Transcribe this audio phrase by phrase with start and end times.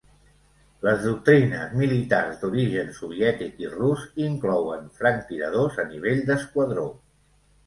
[0.85, 6.89] Les doctrines militars d'origen soviètic i rus inclouen franctiradors a nivell d'esquadró.